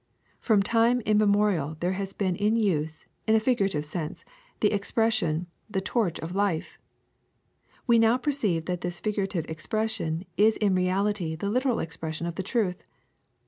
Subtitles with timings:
[0.39, 4.25] From time immemorial there has been in use, in a figura tive sense,
[4.59, 6.79] the expression, 'the torch of life.^
[7.85, 12.41] We now perceive that this figurative expression is in reality the literal expression of the
[12.41, 12.83] truth.